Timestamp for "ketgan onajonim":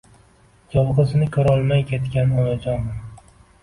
1.93-3.03